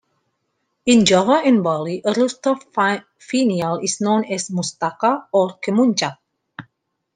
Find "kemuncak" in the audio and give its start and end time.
5.63-6.17